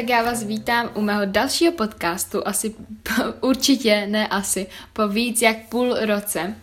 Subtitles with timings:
[0.00, 2.74] tak já vás vítám u mého dalšího podcastu, asi
[3.40, 6.54] určitě, ne asi, po víc jak půl roce.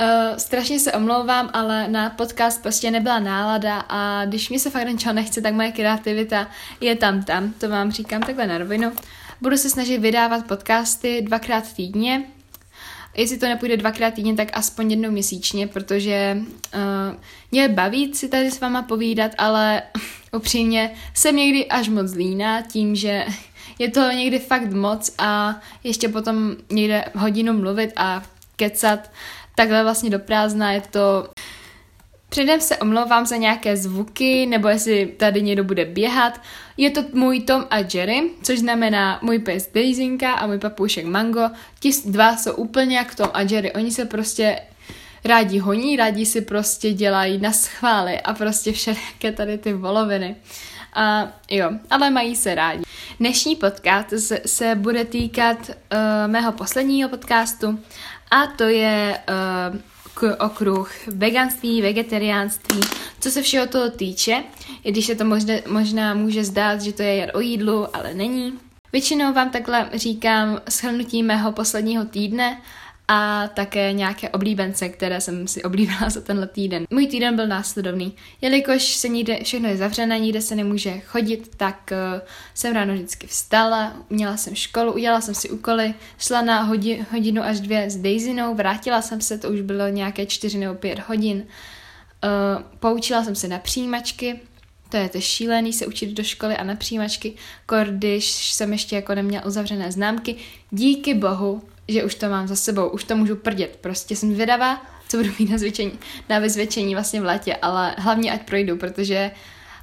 [0.00, 4.88] Uh, strašně se omlouvám, ale na podcast prostě nebyla nálada a když mi se fakt
[4.88, 6.48] něčeho nechce, tak moje kreativita
[6.80, 8.92] je tam tam, to vám říkám takhle na rovinu.
[9.40, 12.22] Budu se snažit vydávat podcasty dvakrát týdně,
[13.16, 16.36] jestli to nepůjde dvakrát týdně, tak aspoň jednou měsíčně, protože
[16.74, 17.16] uh,
[17.50, 19.82] mě baví si tady s váma povídat, ale
[20.32, 23.24] upřímně jsem někdy až moc líná tím, že
[23.78, 28.22] je to někdy fakt moc a ještě potom někde hodinu mluvit a
[28.56, 29.10] kecat
[29.54, 31.28] takhle vlastně do prázdna je to
[32.32, 36.40] Předem se omlouvám za nějaké zvuky, nebo jestli tady někdo bude běhat.
[36.76, 41.50] Je to můj Tom a Jerry, což znamená můj pes Daisinka a můj papoušek Mango.
[41.80, 43.72] Ti dva jsou úplně jak Tom a Jerry.
[43.72, 44.60] Oni se prostě
[45.24, 50.36] rádi honí, rádi si prostě dělají na schvály a prostě všelijaké tady ty voloviny.
[50.94, 52.82] A jo, ale mají se rádi.
[53.20, 54.12] Dnešní podcast
[54.46, 55.74] se bude týkat uh,
[56.26, 57.78] mého posledního podcastu
[58.30, 59.18] a to je
[59.72, 62.80] uh, k okruh veganství, vegetariánství,
[63.20, 64.44] co se všeho toho týče,
[64.84, 68.14] i když se to možná, možná může zdát, že to je jen o jídlu, ale
[68.14, 68.58] není.
[68.92, 72.60] Většinou vám takhle říkám shrnutí mého posledního týdne
[73.08, 76.86] a také nějaké oblíbence, které jsem si oblíbila za tenhle týden.
[76.90, 78.12] Můj týden byl následovný.
[78.40, 82.20] Jelikož se nikde, všechno je zavřené, nikde se nemůže chodit, tak uh,
[82.54, 87.42] jsem ráno vždycky vstala, měla jsem školu, udělala jsem si úkoly, šla na hodi, hodinu
[87.42, 91.36] až dvě s Daisynou, vrátila jsem se, to už bylo nějaké čtyři nebo pět hodin.
[91.36, 94.40] Uh, poučila jsem se na přijímačky,
[94.88, 97.34] to je to šílený se učit do školy a na přijímačky,
[97.90, 100.36] když jsem ještě jako neměla uzavřené známky.
[100.70, 103.78] Díky bohu že už to mám za sebou, už to můžu prdět.
[103.80, 108.32] Prostě jsem zvědavá, co budu mít na, zvětšení, na vyzvětšení vlastně v létě, ale hlavně
[108.32, 109.30] ať projdu, protože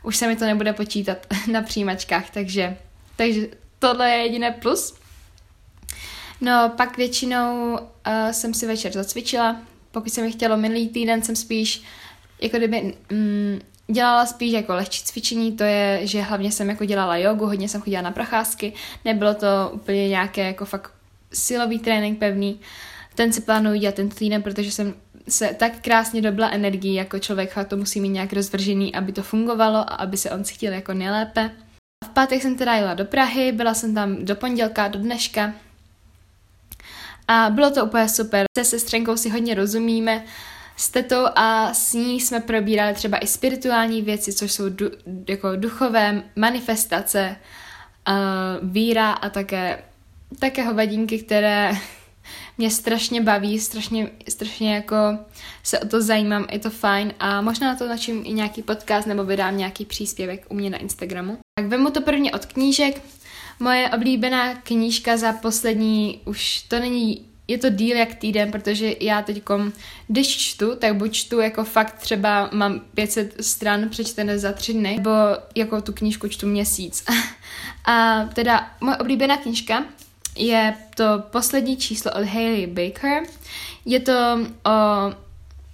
[0.03, 1.17] už se mi to nebude počítat
[1.51, 2.77] na přijímačkách, takže,
[3.15, 3.47] takže
[3.79, 4.95] tohle je jediné plus.
[6.41, 9.61] No, pak většinou uh, jsem si večer zacvičila,
[9.91, 11.83] pokud jsem mi chtělo minulý týden, jsem spíš
[12.41, 17.17] jako kdyby mm, dělala spíš jako lehčí cvičení, to je, že hlavně jsem jako dělala
[17.17, 18.73] jogu, hodně jsem chodila na procházky,
[19.05, 20.91] nebylo to úplně nějaké jako fakt
[21.33, 22.59] silový trénink pevný.
[23.15, 24.93] Ten si plánuju dělat tento týden, protože jsem
[25.29, 29.23] se tak krásně dobila energii jako člověk, a to musí mít nějak rozvržený, aby to
[29.23, 31.51] fungovalo a aby se on cítil jako nejlépe.
[32.05, 35.53] V pátek jsem teda jela do Prahy, byla jsem tam do pondělka, do dneška
[37.29, 38.45] a bylo to úplně super.
[38.57, 40.23] Se sestřenkou si hodně rozumíme,
[40.75, 44.91] s tetou a s ní jsme probírali třeba i spirituální věci, což jsou du,
[45.29, 47.35] jako duchové manifestace,
[48.07, 49.83] uh, víra a také
[50.39, 51.71] také hovadinky, které
[52.57, 54.95] mě strašně baví, strašně, strašně jako
[55.63, 59.07] se o to zajímám, je to fajn a možná na to načím i nějaký podcast
[59.07, 61.37] nebo vydám nějaký příspěvek u mě na Instagramu.
[61.59, 63.01] Tak vemu to prvně od knížek.
[63.59, 69.21] Moje oblíbená knížka za poslední, už to není, je to díl jak týden, protože já
[69.21, 69.43] teď,
[70.07, 74.95] když čtu, tak buď čtu jako fakt třeba mám 500 stran přečtené za tři dny,
[74.95, 75.09] nebo
[75.55, 77.05] jako tu knížku čtu měsíc.
[77.85, 79.85] a teda moje oblíbená knížka
[80.39, 83.23] je to poslední číslo od Hailey Baker.
[83.85, 84.71] Je to, o,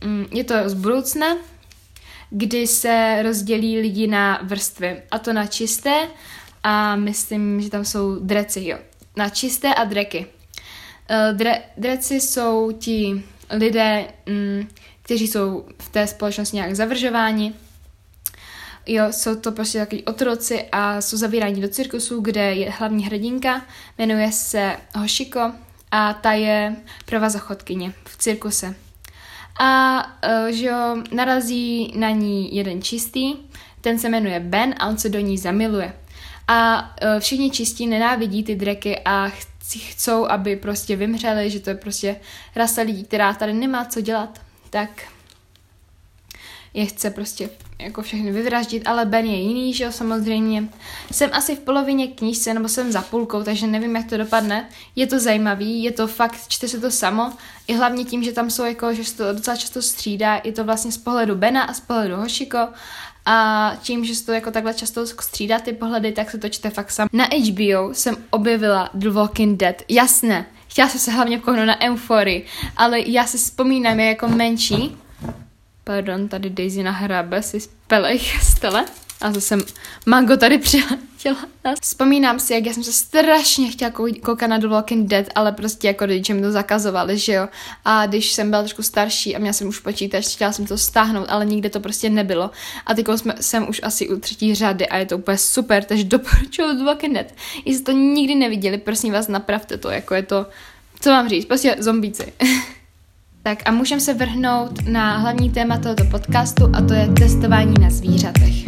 [0.06, 1.28] mm, je to z budoucna,
[2.30, 5.02] kdy se rozdělí lidi na vrstvy.
[5.12, 6.08] A to na čisté
[6.64, 8.78] a myslím, že tam jsou dreci, jo.
[9.16, 10.26] Na čisté a dreky.
[11.10, 14.68] E, dre, dreci jsou ti lidé, mm,
[15.02, 17.54] kteří jsou v té společnosti nějak zavržováni
[18.88, 23.66] Jo, jsou to prostě takový otroci a jsou zavíráni do cirkusu, kde je hlavní hrdinka,
[23.98, 25.52] jmenuje se Hoshiko
[25.92, 26.76] a ta je
[27.06, 28.76] provazochodkyně v cirkuse.
[29.60, 33.36] A uh, že jo, narazí na ní jeden čistý,
[33.82, 35.94] ten se jmenuje Ben a on se do ní zamiluje.
[36.48, 39.32] A uh, všichni čistí nenávidí ty dreky a
[39.90, 42.16] chcou, aby prostě vymřeli, že to je prostě
[42.56, 44.42] rasa lidí, která tady nemá co dělat.
[44.70, 44.90] Tak
[46.76, 47.50] je chce prostě
[47.80, 50.70] jako všechny vyvraždit, ale Ben je jiný, že jo, samozřejmě.
[51.12, 54.70] Jsem asi v polovině knížce, nebo jsem za půlkou, takže nevím, jak to dopadne.
[54.96, 57.34] Je to zajímavý, je to fakt, čte se to samo,
[57.68, 60.64] i hlavně tím, že tam jsou jako, že se to docela často střídá, je to
[60.64, 62.68] vlastně z pohledu Bena a z pohledu Hošiko,
[63.26, 66.70] a tím, že se to jako takhle často střídá ty pohledy, tak se to čte
[66.70, 67.08] fakt sam.
[67.14, 72.46] Na HBO jsem objevila The Walking Dead, jasné, chtěla jsem se hlavně kouknout na Euphorii,
[72.78, 74.98] ale já si vzpomínám, je jako menší,
[75.88, 78.86] Pardon, tady Daisy nahrabe si z pelech stele.
[79.22, 79.58] A zase
[80.06, 80.98] Mango tady přiletěl.
[81.18, 81.76] chtěla.
[81.82, 83.92] Vzpomínám si, jak já jsem se strašně chtěla
[84.26, 87.48] koukat na The Walking Dead, ale prostě jako rodiče mi to zakazovali, že jo.
[87.86, 91.26] A když jsem byla trošku starší a měla jsem už počítač, chtěla jsem to stáhnout,
[91.30, 92.52] ale nikde to prostě nebylo.
[92.86, 96.04] A teď jsme, jsem už asi u třetí řady a je to úplně super, takže
[96.04, 97.28] doporučuju The Walking Dead.
[97.66, 100.46] Jestli to nikdy neviděli, prosím vás, napravte to, jako je to,
[101.00, 102.34] co mám říct, prostě zombíci.
[103.46, 107.90] Tak a můžeme se vrhnout na hlavní téma tohoto podcastu a to je testování na
[107.90, 108.68] zvířatech.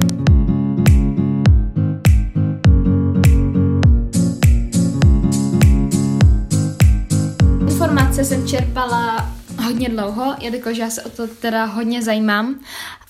[7.62, 9.32] Informace jsem čerpala
[9.64, 12.60] hodně dlouho, jelikož já se o to teda hodně zajímám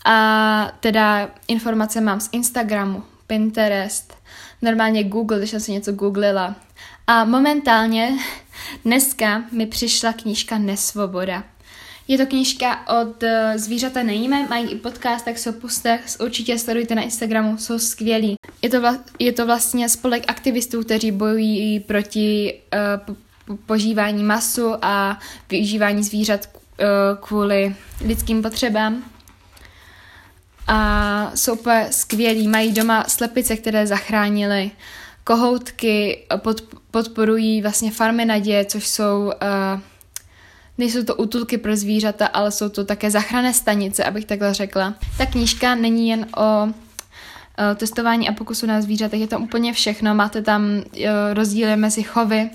[0.06, 4.14] a teda informace mám z Instagramu, Pinterest,
[4.62, 6.56] normálně Google, když jsem si něco googlila.
[7.08, 8.18] A momentálně
[8.86, 11.44] dneska mi přišla knížka Nesvoboda.
[12.07, 16.95] Je to knížka od uh, Zvířata nejíme, mají i podcast, tak se puste, určitě sledujte
[16.95, 18.36] na Instagramu, jsou skvělí.
[18.62, 23.15] Je to, vla, je to vlastně spolek aktivistů, kteří bojují proti uh,
[23.45, 25.19] po, požívání masu a
[25.50, 26.86] využívání zvířat uh,
[27.21, 27.75] kvůli
[28.06, 29.04] lidským potřebám.
[30.68, 34.71] A jsou úplně skvělí, mají doma slepice, které zachránili,
[35.24, 36.62] kohoutky, pod,
[36.92, 39.81] podporují vlastně farmy naděje, což jsou uh,
[40.77, 44.94] Nejsou to útulky pro zvířata, ale jsou to také záchranné stanice, abych takhle řekla.
[45.18, 46.68] Ta knížka není jen o
[47.75, 50.15] testování a pokusu na zvířatech, je tam úplně všechno.
[50.15, 50.83] Máte tam
[51.33, 52.50] rozdíly mezi chovy,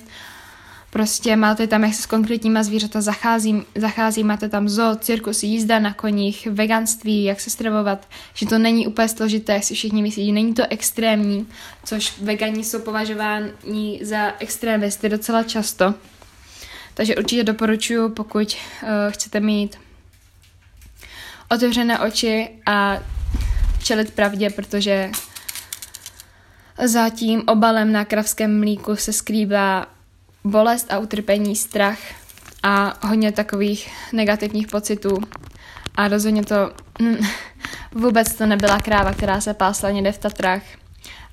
[0.90, 5.78] prostě máte tam, jak se s konkrétníma zvířata zachází, zachází, máte tam zoo, cirkus, jízda
[5.78, 10.32] na koních, veganství, jak se stravovat, že to není úplně složité, jak si všichni myslí,
[10.32, 11.46] není to extrémní,
[11.84, 15.94] což vegani jsou považováni za extrémisty docela často.
[16.94, 19.78] Takže určitě doporučuji, pokud uh, chcete mít
[21.50, 22.98] otevřené oči a
[23.82, 25.10] čelit pravdě, protože
[26.84, 29.86] za tím obalem na kravském mlíku se skrývá
[30.44, 31.98] bolest a utrpení, strach
[32.62, 35.18] a hodně takových negativních pocitů.
[35.94, 36.72] A rozhodně to
[37.02, 37.16] hm,
[37.92, 40.62] vůbec to nebyla kráva, která se pásla někde v Tatrách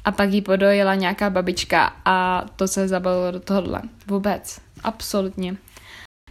[0.06, 3.82] a pak jí podojila nějaká babička a to se zabalilo do tohohle.
[4.08, 4.62] Vůbec.
[4.84, 5.58] Absolutně.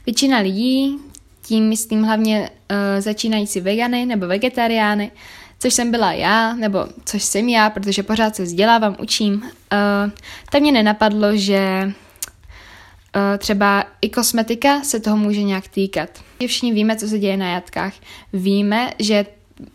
[0.06, 0.98] Většina lidí,
[1.42, 5.10] tím myslím hlavně uh, začínající vegany nebo vegetariány,
[5.58, 10.10] což jsem byla já, nebo což jsem já, protože pořád se vzdělávám, učím, uh,
[10.52, 16.10] tak mě nenapadlo, že uh, třeba i kosmetika se toho může nějak týkat.
[16.46, 17.94] Všichni víme, co se děje na jatkách.
[18.32, 19.26] Víme, že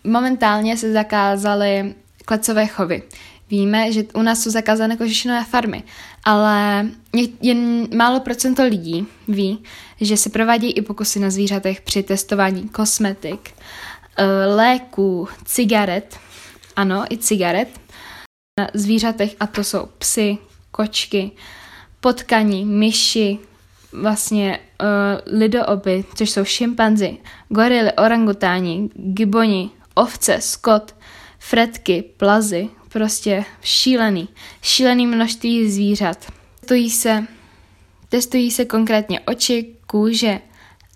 [0.04, 3.04] momentálně se zakázaly klecové chovy.
[3.54, 5.84] Víme, že u nás jsou zakázané kožešinové farmy,
[6.24, 6.88] ale
[7.42, 9.64] jen málo procento lidí ví,
[10.02, 13.52] že se provádějí i pokusy na zvířatech při testování kosmetik,
[14.18, 16.20] eh, léků, cigaret,
[16.76, 17.70] ano, i cigaret,
[18.60, 20.38] na zvířatech a to jsou psy,
[20.72, 21.32] kočky,
[22.00, 23.40] potkaní, myši,
[23.92, 27.18] vlastně uh, lidooby, což jsou šimpanzi,
[27.50, 30.96] gorily, orangutáni, giboni, ovce, skot,
[31.40, 34.30] fretky, plazy, prostě šílený,
[34.62, 36.32] šílený množství zvířat.
[36.60, 37.28] Testují se,
[38.10, 40.40] testují se konkrétně oči, kůže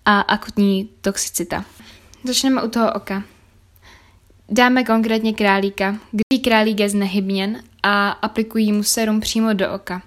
[0.05, 1.65] a akutní toxicita.
[2.23, 3.23] Začneme u toho oka.
[4.49, 10.01] Dáme konkrétně králíka, kdy králík je znehybněn a aplikují mu serum přímo do oka.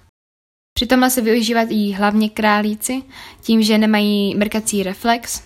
[0.73, 3.03] Přitom se využívají hlavně králíci,
[3.41, 5.43] tím, že nemají mrkací reflex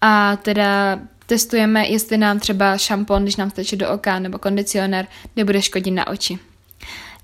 [0.00, 5.06] a teda Testujeme, jestli nám třeba šampon, když nám steče do oka, nebo kondicionér,
[5.36, 6.38] nebude škodit na oči.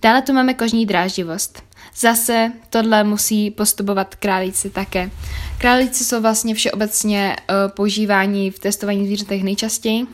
[0.02, 1.62] Dále tu máme kožní dráždivost.
[1.96, 5.10] Zase tohle musí postupovat králíci také.
[5.58, 10.06] Králíci jsou vlastně všeobecně uh, používání v testování zvířatech nejčastěji.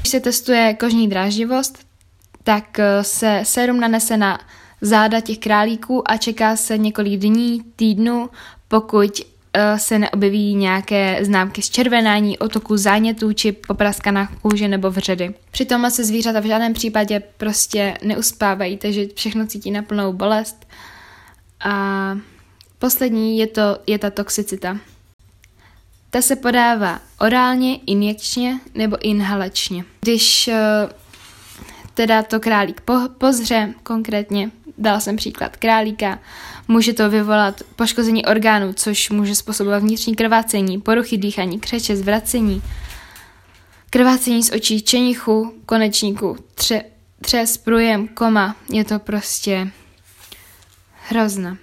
[0.00, 1.78] Když se testuje kožní dráždivost,
[2.42, 4.40] tak uh, se sérum nanese na
[4.80, 8.30] záda těch králíků a čeká se několik dní, týdnů,
[8.68, 9.35] pokud Eh,
[9.76, 15.34] se neobjeví nějaké známky zčervenání, otoku zánětů či popraskaná kůže nebo vředy.
[15.50, 20.66] Přitom se zvířata v žádném případě prostě neuspávají, takže všechno cítí na plnou bolest.
[21.64, 22.18] A
[22.78, 24.78] poslední je, to, je ta toxicita.
[26.10, 29.84] Ta se podává orálně, injekčně nebo inhalačně.
[30.00, 30.88] Když eh,
[31.94, 36.18] teda to králík po, pozře konkrétně, dal jsem příklad králíka,
[36.68, 42.62] může to vyvolat poškození orgánů, což může způsobovat vnitřní krvácení, poruchy dýchání, křeče, zvracení,
[43.90, 46.82] krvácení z očí, čenichu, konečníku, tře,
[47.20, 48.56] třes, průjem, koma.
[48.72, 49.70] Je to prostě
[51.08, 51.56] hrozné.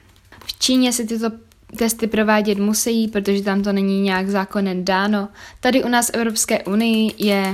[0.45, 1.31] V Číně se tyto
[1.77, 5.29] testy provádět musí, protože tam to není nějak zákonem dáno.
[5.59, 7.53] Tady u nás v Evropské unii je,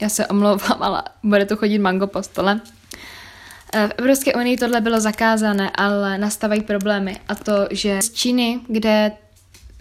[0.00, 2.60] já se omlouvám, ale bude to chodit mango po stole,
[3.72, 7.16] v Evropské unii tohle bylo zakázané, ale nastávají problémy.
[7.28, 9.12] A to, že z Číny, kde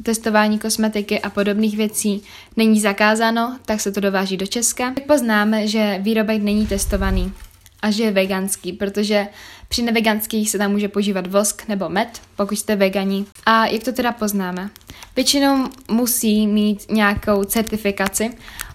[0.03, 2.23] testování kosmetiky a podobných věcí
[2.57, 4.83] není zakázáno, tak se to dováží do Česka.
[4.83, 7.33] Jak poznáme, že výrobek není testovaný
[7.81, 9.27] a že je veganský, protože
[9.67, 13.25] při neveganských se tam může používat vosk nebo med, pokud jste vegani.
[13.45, 14.69] A jak to teda poznáme?
[15.15, 18.31] Většinou musí mít nějakou certifikaci.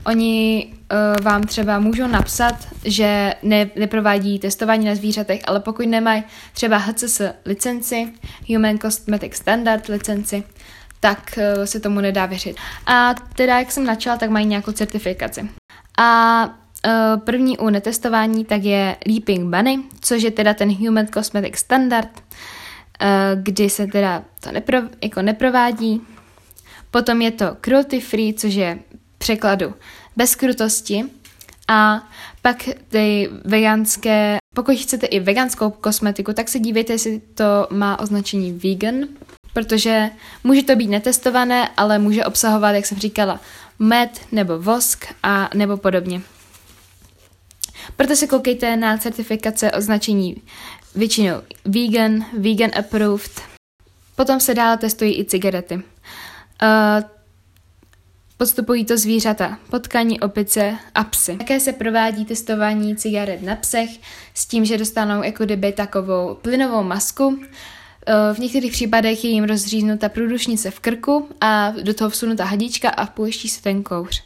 [0.07, 6.25] Oni uh, vám třeba můžou napsat, že ne, neprovádí testování na zvířatech, ale pokud nemají
[6.53, 8.13] třeba HCS licenci,
[8.49, 10.43] Human Cosmetic Standard licenci,
[11.01, 12.57] tak uh, se tomu nedá věřit.
[12.87, 15.49] A teda, jak jsem načala, tak mají nějakou certifikaci.
[15.99, 21.57] A uh, první u netestování tak je Leaping Bunny, což je teda ten Human Cosmetic
[21.57, 26.01] Standard, uh, kdy se teda to nepro, jako neprovádí.
[26.91, 28.79] Potom je to Cruelty Free, což je
[29.25, 29.75] překladu
[30.17, 31.05] bez krutosti.
[31.69, 32.09] A
[32.43, 38.53] pak ty veganské, pokud chcete i veganskou kosmetiku, tak se dívejte, jestli to má označení
[38.53, 39.09] vegan,
[39.53, 40.11] protože
[40.45, 43.41] může to být netestované, ale může obsahovat, jak jsem říkala,
[43.79, 46.21] med nebo vosk a nebo podobně.
[47.97, 50.37] Proto se koukejte na certifikace označení
[50.95, 53.43] většinou vegan, vegan approved.
[54.17, 55.75] Potom se dále testují i cigarety.
[55.75, 55.83] Uh,
[58.37, 61.37] Podstupují to zvířata, potkaní, opice a psy.
[61.37, 63.91] Také se provádí testování cigaret na psech
[64.35, 67.41] s tím, že dostanou jako kdyby takovou plynovou masku.
[68.07, 72.91] Eh, v některých případech je jim rozříznuta průdušnice v krku a do toho vsunuta hadička
[72.91, 74.23] a pouští se ten kouř.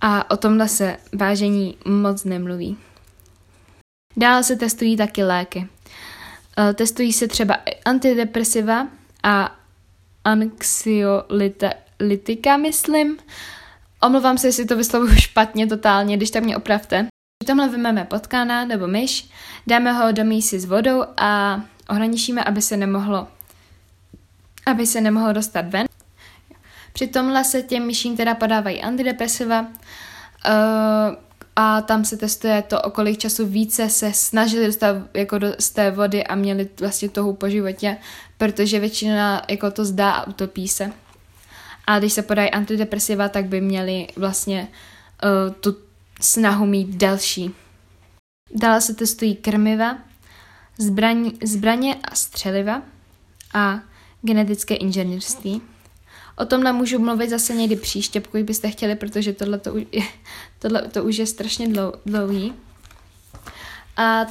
[0.00, 2.76] A o tomhle se vážení moc nemluví.
[4.16, 5.68] Dále se testují taky léky.
[6.58, 8.88] Eh, testují se třeba antidepresiva
[9.22, 9.56] a
[10.24, 13.18] anxiolita, litika, myslím.
[14.02, 17.06] Omlouvám se, jestli to vyslovuju špatně totálně, když tak mě opravte.
[17.44, 19.30] V tomhle vymeme potkána nebo myš,
[19.66, 23.28] dáme ho do mísy s vodou a ohraničíme, aby se nemohlo
[24.66, 25.86] aby se nemohlo dostat ven.
[26.92, 29.66] Při tomhle se těm myším teda podávají antidepresiva uh,
[31.56, 35.70] a tam se testuje to, o kolik času více se snažili dostat jako do, z
[35.70, 37.96] té vody a měli vlastně toho po životě,
[38.38, 40.92] protože většina jako to zdá a utopí se.
[41.86, 44.68] A když se podají antidepresiva, tak by měli vlastně
[45.24, 45.76] uh, tu
[46.20, 47.54] snahu mít další.
[48.54, 49.98] Dále se testují krmiva,
[50.78, 52.82] zbraň, zbraně a střeliva
[53.54, 53.80] a
[54.22, 55.62] genetické inženýrství.
[56.36, 59.74] O tomhle můžu mluvit zase někdy příště, pokud byste chtěli, protože tohle to,
[60.58, 62.52] tohle to už je strašně dlou, dlouhý.
[63.96, 64.26] A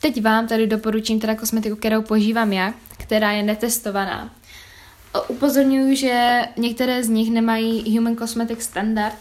[0.00, 4.34] teď vám tady doporučím teda kosmetiku, kterou používám já, která je netestovaná.
[5.28, 9.18] Upozorňuji, že některé z nich nemají Human Cosmetic Standard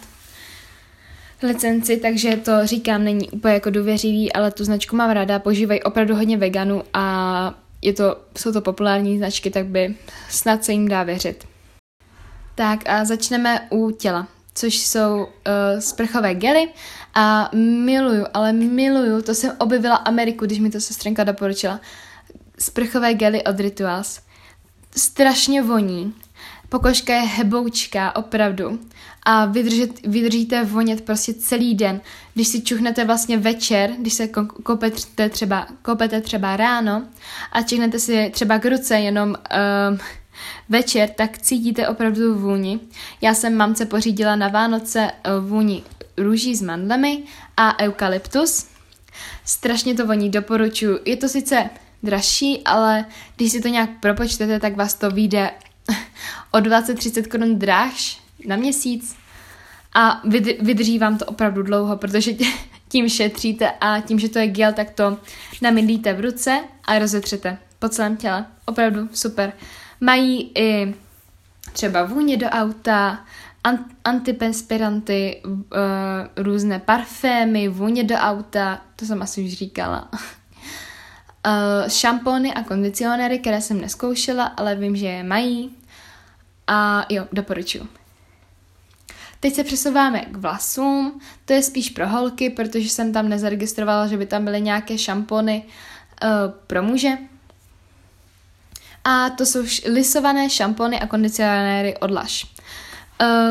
[1.43, 6.15] licenci, takže to říkám, není úplně jako důvěřivý, ale tu značku mám ráda, používají opravdu
[6.15, 9.95] hodně veganů a je to, jsou to populární značky, tak by
[10.29, 11.45] snad se jim dá věřit.
[12.55, 15.25] Tak a začneme u těla, což jsou uh,
[15.79, 16.69] sprchové gely
[17.15, 21.79] a miluju, ale miluju, to jsem objevila Ameriku, když mi to sestřenka doporučila,
[22.59, 24.19] sprchové gely od Rituals
[24.99, 26.13] strašně voní.
[26.69, 28.79] Pokožka je heboučká, opravdu.
[29.23, 32.01] A vydržet, vydržíte vonět prostě celý den.
[32.33, 34.27] Když si čuchnete vlastně večer, když se
[34.63, 37.03] kopete třeba, kopete třeba ráno
[37.51, 39.99] a čuchnete si třeba k ruce jenom um,
[40.69, 42.79] večer, tak cítíte opravdu vůni.
[43.21, 45.83] Já jsem mamce pořídila na Vánoce uh, vůni
[46.17, 47.23] růží s mandlemi
[47.57, 48.67] a eukalyptus.
[49.45, 50.99] Strašně to voní, doporučuji.
[51.05, 51.69] Je to sice
[52.03, 55.51] dražší, ale když si to nějak propočtete, tak vás to vyjde
[56.51, 59.15] o 20-30 korun dráž na měsíc
[59.93, 60.21] a
[60.61, 62.31] vydrží vám to opravdu dlouho, protože
[62.87, 65.17] tím šetříte a tím, že to je gel, tak to
[65.61, 68.45] namydlíte v ruce a rozetřete po celém těle.
[68.65, 69.53] Opravdu super.
[70.01, 70.95] Mají i
[71.73, 73.25] třeba vůně do auta,
[74.03, 75.53] antiperspiranty, uh,
[76.35, 80.09] různé parfémy, vůně do auta, to jsem asi už říkala.
[81.47, 85.75] Uh, šampony a kondicionéry, které jsem neskoušela, ale vím, že je mají.
[86.67, 87.87] A jo, doporučuji.
[89.39, 91.21] Teď se přesouváme k vlasům.
[91.45, 95.63] To je spíš pro holky, protože jsem tam nezaregistrovala, že by tam byly nějaké šampony
[96.23, 96.29] uh,
[96.67, 97.17] pro muže.
[99.03, 102.45] A to jsou lisované šampony a kondicionéry od Lush.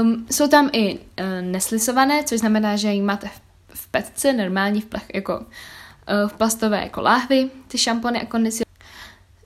[0.00, 1.00] Um, jsou tam i uh,
[1.40, 3.40] neslisované, což znamená, že ji máte v,
[3.74, 5.46] v petce, normální v plech, jako
[6.26, 8.68] v plastové jako láhvy, ty šampony a kondicionéry.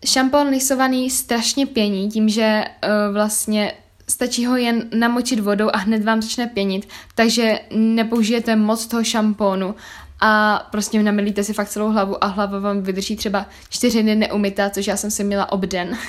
[0.06, 3.72] Šampon lisovaný strašně pění tím, že uh, vlastně
[4.08, 9.74] stačí ho jen namočit vodou a hned vám začne pěnit, takže nepoužijete moc toho šampónu
[10.20, 14.70] a prostě namilíte si fakt celou hlavu a hlava vám vydrží třeba čtyři dny neumytá,
[14.70, 15.98] což já jsem si měla obden.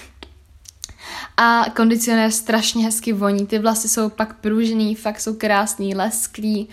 [1.37, 6.69] A kondicionér strašně hezky voní, ty vlasy jsou pak pružný, fakt jsou krásný, lesklý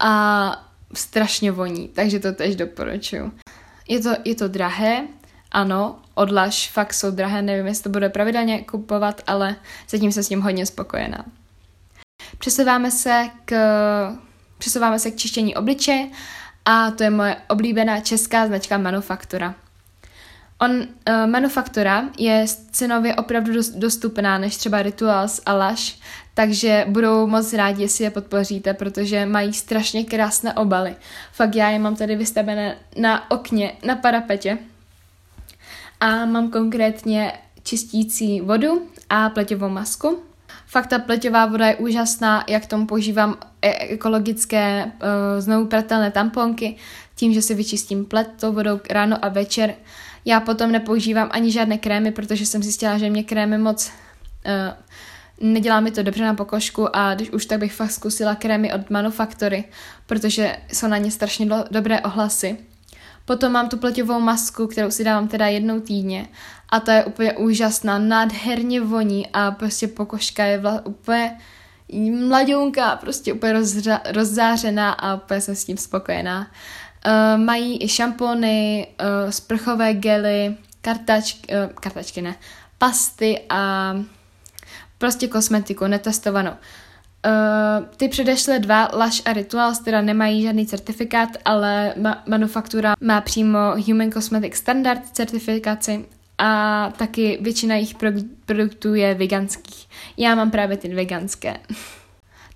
[0.00, 3.32] a strašně voní, takže to tež doporučuju.
[3.88, 5.06] Je to, je to drahé,
[5.52, 9.56] ano, odlaž fakt jsou drahé, nevím, jestli to bude pravidelně kupovat, ale
[9.88, 11.24] zatím jsem s tím hodně spokojená.
[12.38, 13.56] Přesouváme se k,
[14.58, 16.08] přesouváme se k čištění obličeje
[16.64, 19.54] a to je moje oblíbená česká značka Manufaktura.
[20.62, 20.86] On, uh,
[21.26, 25.96] Manufaktura je cenově opravdu dostupná než třeba Rituals a Lush,
[26.34, 30.96] takže budou moc rádi, jestli je podpoříte, protože mají strašně krásné obaly.
[31.32, 34.58] Fakt já je mám tady vystavené na okně, na parapetě.
[36.00, 40.22] A mám konkrétně čistící vodu a pleťovou masku.
[40.66, 44.90] Fakt ta pleťová voda je úžasná, jak tomu používám e- ekologické uh,
[45.38, 46.76] znovu pratelné tamponky,
[47.14, 49.74] tím, že si vyčistím pleť tou vodou ráno a večer.
[50.24, 53.92] Já potom nepoužívám ani žádné krémy, protože jsem zjistila, že mě krémy moc
[54.46, 58.72] uh, nedělá mi to dobře na pokožku a když už tak bych fakt zkusila krémy
[58.72, 59.64] od Manufaktory,
[60.06, 62.56] protože jsou na ně strašně do, dobré ohlasy.
[63.24, 66.28] Potom mám tu pleťovou masku, kterou si dávám teda jednou týdně
[66.68, 71.38] a ta je úplně úžasná, nádherně voní a prostě pokožka je vla, úplně
[72.28, 76.50] mladionka, prostě úplně rozřa, rozzářená a úplně jsem s tím spokojená.
[77.06, 82.34] Uh, mají i šampony, uh, sprchové gely, kartačky, uh, kartačky ne,
[82.78, 83.94] pasty a
[84.98, 86.50] prostě kosmetiku netestovanou.
[86.50, 93.20] Uh, ty předešlé dva, Lush a Rituals, teda nemají žádný certifikát, ale ma- manufaktura má
[93.20, 96.04] přímo Human Cosmetic Standard certifikaci
[96.38, 98.10] a taky většina jejich pro-
[98.46, 99.88] produktů je veganských.
[100.16, 101.56] Já mám právě ty veganské.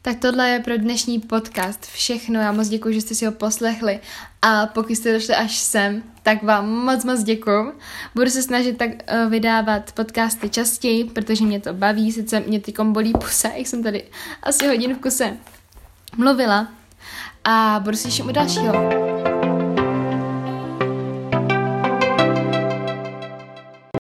[0.05, 2.41] Tak tohle je pro dnešní podcast všechno.
[2.41, 4.01] Já moc děkuji, že jste si ho poslechli
[4.43, 7.79] a pokud jste došli až sem, tak vám moc moc děkuji.
[8.15, 12.73] Budu se snažit tak uh, vydávat podcasty častěji, protože mě to baví, sice mě ty
[12.83, 14.05] bolí pusa, jak jsem tady
[14.43, 15.37] asi hodinu v kuse
[16.17, 16.69] mluvila
[17.45, 19.04] a budu se těšit u dalšího.